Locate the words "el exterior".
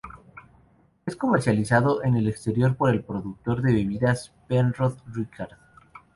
2.15-2.75